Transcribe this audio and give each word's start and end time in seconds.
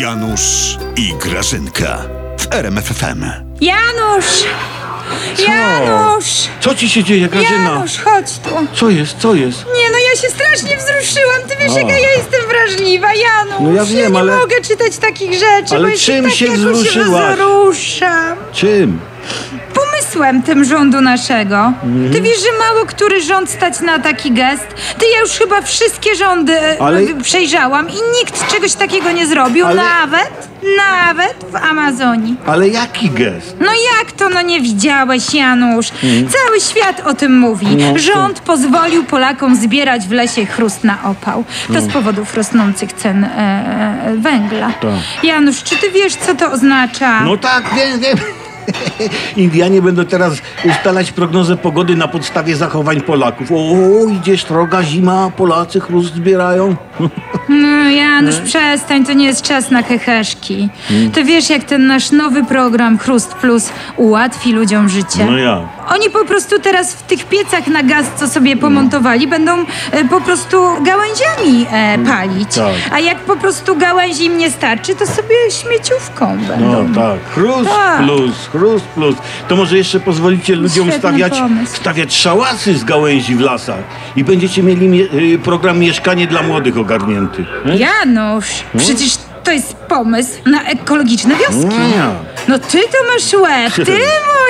Janusz 0.00 0.78
i 0.96 1.14
Grażynka 1.14 1.98
w 2.38 2.54
RMFFM. 2.54 3.24
Janusz! 3.60 4.44
Janusz! 5.48 6.48
Co 6.60 6.74
ci 6.74 6.88
się 6.88 7.04
dzieje, 7.04 7.28
Grażyna? 7.28 7.62
Janusz, 7.70 7.98
chodź 7.98 8.26
tu. 8.38 8.50
Co 8.76 8.90
jest, 8.90 9.16
co 9.18 9.34
jest? 9.34 9.58
Nie 9.58 9.90
no, 9.90 9.98
ja 10.10 10.20
się 10.20 10.28
strasznie 10.28 10.76
wzruszyłam. 10.76 11.40
Ty 11.48 11.56
wiesz, 11.60 11.72
O. 11.72 11.78
jaka 11.78 11.98
ja 11.98 12.10
jestem 12.16 12.40
wrażliwa, 12.48 13.08
Janusz. 13.14 13.54
No 13.60 13.72
ja 13.72 13.84
wiem, 13.84 14.12
nie 14.12 14.18
ale- 14.18 14.36
mogę 14.36 14.60
czytać 14.60 14.96
takich 14.96 15.32
rzeczy, 15.32 15.74
Ale 15.74 15.80
bo 15.82 15.88
ja 15.88 15.96
się 15.96 16.06
czym 16.12 16.24
tak 16.24 16.34
się 16.34 16.44
jakoś 16.46 16.60
wzruszyłaś? 16.60 17.34
wzruszam. 17.38 18.36
Czym? 18.52 19.00
Pomysłem 20.14 20.42
tym 20.42 20.64
rządu 20.64 21.00
naszego. 21.00 21.56
Mhm. 21.56 22.12
Ty 22.12 22.20
wiesz, 22.20 22.38
że 22.38 22.58
mało 22.58 22.86
który 22.86 23.22
rząd 23.22 23.50
stać 23.50 23.80
na 23.80 23.98
taki 23.98 24.32
gest? 24.32 24.66
Ty 24.98 25.06
ja 25.14 25.20
już 25.20 25.30
chyba 25.30 25.62
wszystkie 25.62 26.14
rządy 26.16 26.52
e, 26.60 26.82
Ale- 26.82 27.00
e, 27.00 27.14
przejrzałam 27.22 27.88
i 27.90 27.92
nikt 27.92 28.52
czegoś 28.52 28.74
takiego 28.74 29.10
nie 29.12 29.26
zrobił. 29.26 29.66
Ale- 29.66 29.82
Nawet, 29.82 30.48
nawet 30.76 31.34
w 31.52 31.56
Amazonii. 31.56 32.36
Ale 32.46 32.68
jaki 32.68 33.10
gest? 33.10 33.56
No 33.60 33.66
jak 33.72 34.12
to 34.12 34.28
no 34.28 34.42
nie 34.42 34.60
widziałeś, 34.60 35.34
Janusz? 35.34 35.86
Cały 36.32 36.60
świat 36.60 37.06
o 37.06 37.14
tym 37.14 37.38
mówi. 37.38 37.66
Mhm. 37.66 37.92
No, 37.92 37.98
Rząd 37.98 38.40
pozwolił 38.40 39.04
Polakom 39.04 39.56
zbierać 39.56 40.02
w 40.02 40.12
lesie 40.12 40.46
chrust 40.46 40.84
na 40.84 40.98
opał. 41.04 41.44
To 41.74 41.80
z 41.80 41.88
powodów 41.92 42.34
rosnących 42.34 42.92
cen 42.92 43.24
e, 43.24 43.28
e, 44.06 44.16
węgla. 44.16 44.66
Tak. 44.68 44.90
Janusz, 45.22 45.62
czy 45.62 45.76
ty 45.76 45.90
wiesz, 45.90 46.16
co 46.16 46.34
to 46.34 46.52
oznacza? 46.52 47.20
No 47.20 47.36
tak, 47.36 47.64
wiem, 47.76 48.00
wiem. 48.00 48.18
Indianie 49.36 49.82
będą 49.82 50.04
teraz 50.04 50.34
ustalać 50.64 51.12
prognozę 51.12 51.56
pogody 51.56 51.96
na 51.96 52.08
podstawie 52.08 52.56
zachowań 52.56 53.00
Polaków. 53.00 53.52
O, 53.52 54.08
idzie 54.08 54.38
stroga 54.38 54.82
zima, 54.82 55.30
Polacy 55.36 55.80
chrust 55.80 56.14
zbierają. 56.14 56.76
No, 57.48 57.90
Janusz, 57.90 58.40
przestań, 58.40 59.04
to 59.06 59.12
nie 59.12 59.26
jest 59.26 59.42
czas 59.42 59.70
na 59.70 59.82
heheszki. 59.82 60.68
Ty 61.12 61.24
wiesz, 61.24 61.50
jak 61.50 61.64
ten 61.64 61.86
nasz 61.86 62.10
nowy 62.10 62.44
program 62.44 62.98
Chrust 62.98 63.34
Plus 63.34 63.70
ułatwi 63.96 64.52
ludziom 64.52 64.88
życie? 64.88 65.24
No 65.26 65.38
ja. 65.38 65.68
Oni 65.88 66.10
po 66.10 66.24
prostu 66.24 66.58
teraz 66.60 66.94
w 66.94 67.02
tych 67.02 67.24
piecach 67.24 67.66
na 67.66 67.82
gaz, 67.82 68.06
co 68.16 68.28
sobie 68.28 68.56
pomontowali, 68.56 69.26
będą 69.28 69.52
e, 69.92 70.04
po 70.10 70.20
prostu 70.20 70.56
gałęziami 70.82 71.66
e, 71.72 71.98
palić. 72.06 72.54
tak. 72.54 72.72
A 72.92 73.00
jak 73.00 73.18
po 73.18 73.36
prostu 73.36 73.76
gałęzi 73.76 74.24
im 74.24 74.38
nie 74.38 74.50
starczy, 74.50 74.94
to 74.94 75.06
sobie 75.06 75.34
śmieciówką 75.62 76.38
będą. 76.48 76.84
No 76.84 76.94
tak, 77.02 77.18
chrust 77.34 77.70
Tak. 77.70 78.02
plus, 78.04 78.48
chrust 78.52 78.84
plus. 78.84 79.14
To 79.48 79.56
może 79.56 79.76
jeszcze 79.76 80.00
pozwolicie 80.00 80.56
ludziom 80.56 80.88
Świetny 80.88 80.98
stawiać, 80.98 81.32
pomysł. 81.40 81.76
stawiać 81.76 82.14
szałasy 82.16 82.78
z 82.78 82.84
gałęzi 82.84 83.34
w 83.36 83.40
lasach 83.40 83.78
i 84.16 84.24
będziecie 84.24 84.62
mieli 84.62 84.88
mie- 84.88 85.14
y, 85.34 85.38
program 85.38 85.78
Mieszkanie 85.78 86.26
dla 86.26 86.42
Młodych 86.42 86.78
ogarnięty. 86.78 87.44
nie? 87.66 87.76
Janusz, 87.76 88.46
przecież 88.78 89.18
to 89.44 89.52
jest 89.52 89.74
pomysł 89.76 90.30
na 90.46 90.62
ekologiczne 90.62 91.34
wioski. 91.36 91.78
No 91.78 91.96
ja. 91.96 92.10
No 92.48 92.58
ty 92.58 92.78
to 92.78 92.98
masz 93.14 93.32
łeb, 93.42 93.72
ty 93.86 93.98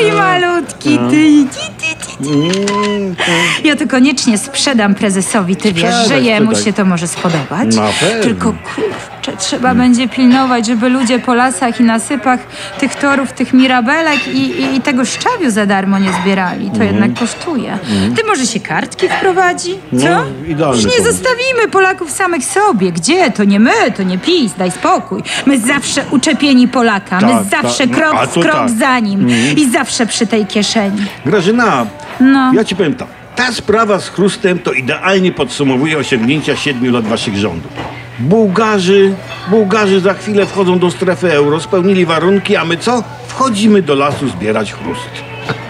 mój 0.00 0.12
malutki, 0.12 0.98
ty, 1.10 1.46
ty, 1.54 1.86
ty, 1.86 2.24
ty. 2.24 3.14
To- 3.16 3.68
Ja 3.68 3.76
to 3.76 3.86
koniecznie 3.88 4.38
sprzedam 4.38 4.94
prezesowi, 4.94 5.56
ty 5.56 5.72
wiesz, 5.72 6.08
że 6.08 6.20
jemu 6.20 6.54
się 6.56 6.72
to 6.72 6.84
może 6.84 7.08
spodobać. 7.08 7.76
Na 7.76 7.88
pewno. 8.00 8.22
Tylko 8.22 8.44
kurczę, 8.74 9.13
trzeba 9.32 9.74
będzie 9.74 10.08
pilnować, 10.08 10.66
żeby 10.66 10.88
ludzie 10.88 11.18
po 11.18 11.34
lasach 11.34 11.80
i 11.80 11.82
nasypach 11.82 12.40
tych 12.78 12.94
torów, 12.94 13.32
tych 13.32 13.52
mirabelek 13.52 14.28
i, 14.28 14.38
i, 14.40 14.76
i 14.76 14.80
tego 14.80 15.04
szczawiu 15.04 15.50
za 15.50 15.66
darmo 15.66 15.98
nie 15.98 16.12
zbierali. 16.22 16.70
To 16.78 16.82
jednak 16.82 17.14
kosztuje. 17.18 17.78
Ty 18.16 18.24
może 18.26 18.46
się 18.46 18.60
kartki 18.60 19.08
wprowadzi? 19.08 19.74
Co? 19.90 20.04
No, 20.10 20.24
idealny 20.46 20.76
Już 20.76 20.84
nie 20.84 20.90
pomysł. 20.90 21.12
zostawimy 21.12 21.68
Polaków 21.70 22.10
samych 22.10 22.44
sobie. 22.44 22.92
Gdzie? 22.92 23.30
To 23.30 23.44
nie 23.44 23.60
my, 23.60 23.90
to 23.96 24.02
nie 24.02 24.18
PiS, 24.18 24.52
daj 24.58 24.70
spokój. 24.70 25.22
My 25.46 25.58
zawsze 25.60 26.04
uczepieni 26.10 26.68
Polaka, 26.68 27.20
my 27.20 27.28
Tak, 27.50 27.62
zawsze 27.62 27.78
tak. 27.88 27.90
No, 27.90 27.96
krok 27.96 28.14
a 28.14 28.26
w 28.26 28.34
to 28.34 28.40
krok 28.40 28.54
tak. 28.54 28.70
za 28.70 28.98
nim 28.98 29.28
i 29.56 29.70
zawsze 29.70 30.06
przy 30.06 30.26
tej 30.26 30.46
kieszeni. 30.46 31.02
Grażyna, 31.26 31.86
No. 32.20 32.52
ja 32.54 32.64
ci 32.64 32.76
powiem 32.76 32.94
tak. 32.94 33.08
Ta 33.36 33.52
sprawa 33.52 33.98
z 34.00 34.08
chrustem 34.08 34.58
to 34.58 34.72
idealnie 34.72 35.32
podsumowuje 35.32 35.98
osiągnięcia 35.98 36.56
siedmiu 36.56 36.92
lat 36.92 37.04
waszych 37.04 37.36
rządów. 37.36 37.72
Bułgarzy, 38.18 39.14
Bułgarzy 39.50 40.00
za 40.00 40.14
chwilę 40.14 40.46
wchodzą 40.46 40.78
do 40.78 40.90
strefy 40.90 41.32
euro, 41.32 41.60
spełnili 41.60 42.06
warunki, 42.06 42.56
a 42.56 42.64
my 42.64 42.76
co? 42.76 43.02
Wchodzimy 43.28 43.82
do 43.82 43.94
lasu 43.94 44.28
zbierać 44.28 44.72
chrust. 44.72 45.08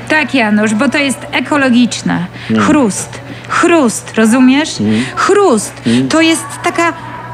Tak, 0.09 0.35
Janusz, 0.35 0.75
bo 0.75 0.89
to 0.89 0.99
jest 0.99 1.19
ekologiczne. 1.33 2.27
Chrust. 2.59 3.21
Chrust, 3.49 4.15
rozumiesz? 4.17 4.71
Chrust 5.17 5.83
to 6.11 6.21
jest 6.21 6.45
taka 6.65 6.93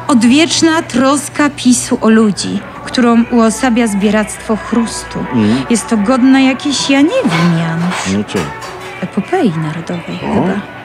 odwieczna 0.08 0.82
troska 0.82 1.50
PiSu 1.56 1.98
o 2.00 2.08
ludzi, 2.10 2.60
którą 2.84 3.24
uosabia 3.30 3.86
zbieractwo 3.86 4.56
chrustu. 4.56 5.24
Jest 5.70 5.88
to 5.88 5.96
godne 5.96 6.42
jakiejś, 6.44 6.90
ja 6.90 7.00
nie 7.00 7.08
wiem, 7.24 7.58
Janusz, 7.58 7.94
No 8.18 8.24
co? 8.32 8.38
epopei 9.00 9.50
narodowej 9.62 10.18
chyba. 10.18 10.79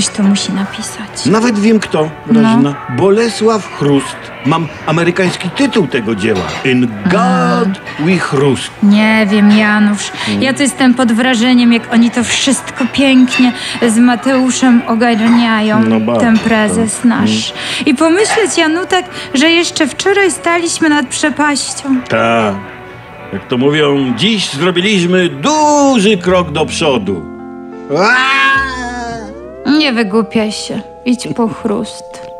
Ktoś 0.00 0.16
to 0.16 0.22
musi 0.22 0.52
napisać. 0.52 1.26
Nawet 1.26 1.58
wiem 1.58 1.80
kto, 1.80 2.10
Grażyna. 2.26 2.74
Bolesław 2.96 3.78
Chrust. 3.78 4.16
Mam 4.46 4.68
amerykański 4.86 5.50
tytuł 5.50 5.86
tego 5.86 6.14
dzieła. 6.14 6.40
In 6.64 6.88
God 7.10 7.80
we 7.98 8.18
Chrust. 8.18 8.70
Nie 8.82 9.26
wiem, 9.30 9.50
Janusz. 9.50 10.12
Ja 10.40 10.54
to 10.54 10.62
jestem 10.62 10.94
pod 10.94 11.12
wrażeniem, 11.12 11.72
jak 11.72 11.92
oni 11.92 12.10
to 12.10 12.24
wszystko 12.24 12.84
pięknie 12.92 13.52
z 13.88 13.98
Mateuszem 13.98 14.82
ogarniają, 14.86 15.82
No 15.88 16.00
bardzo, 16.00 16.20
ten 16.20 16.38
prezes 16.38 17.04
nasz. 17.04 17.52
I 17.86 17.94
pomyśleć, 17.94 18.58
Janutek, 18.58 19.06
że 19.34 19.50
jeszcze 19.50 19.86
wczoraj 19.86 20.30
staliśmy 20.30 20.88
nad 20.88 21.06
przepaścią. 21.06 22.00
Tak. 22.08 22.54
Jak 23.32 23.48
to 23.48 23.58
mówią, 23.58 24.12
dziś 24.16 24.50
zrobiliśmy 24.50 25.28
duży 25.28 26.16
krok 26.18 26.52
do 26.52 26.66
przodu. 26.66 27.22
Aaaa! 27.98 28.49
Nie 29.80 29.92
wygłupiaj 29.92 30.52
się, 30.52 30.80
idź 31.04 31.28
po 31.36 31.48
chrust. 31.48 32.30